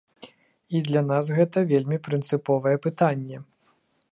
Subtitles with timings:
[0.77, 3.37] І для нас гэта вельмі прынцыповае пытанне.